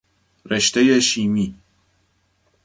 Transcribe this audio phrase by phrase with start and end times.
[0.45, 1.55] رشتهی شیمی